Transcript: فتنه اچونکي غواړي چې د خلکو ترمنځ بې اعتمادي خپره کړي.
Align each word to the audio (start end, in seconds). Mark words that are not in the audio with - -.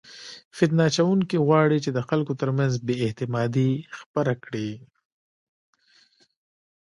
فتنه 0.57 0.83
اچونکي 0.89 1.37
غواړي 1.47 1.77
چې 1.85 1.89
د 1.93 1.99
خلکو 2.09 2.33
ترمنځ 2.41 2.73
بې 2.85 2.95
اعتمادي 3.05 3.71
خپره 3.99 4.33
کړي. 4.43 4.71